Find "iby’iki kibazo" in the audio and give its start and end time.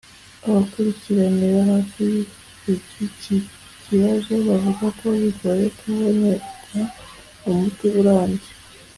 2.73-4.31